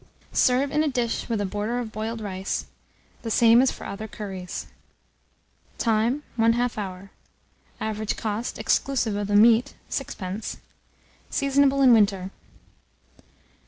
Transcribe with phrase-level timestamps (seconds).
[0.33, 2.65] Serve in a dish with a border of boiled rice,
[3.21, 4.65] the same as for other curries.
[5.77, 6.23] Time.
[6.39, 7.11] 1/2 hour.
[7.79, 10.57] Average cost, exclusive of the meat, 6d.
[11.29, 12.31] Seasonable in winter.